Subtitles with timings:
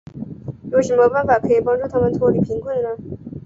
[0.71, 2.89] 有什么方法可以帮助他们脱离贫穷呢。